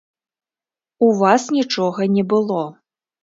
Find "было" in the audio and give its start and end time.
2.35-2.63